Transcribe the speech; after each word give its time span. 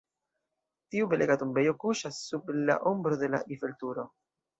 Tiu 0.93 1.09
belega 1.11 1.35
tombejo 1.41 1.73
kuŝas 1.83 2.21
sub 2.29 2.49
la 2.71 2.79
ombro 2.93 3.21
de 3.25 3.31
la 3.35 3.41
Eiffel-Turo. 3.49 4.07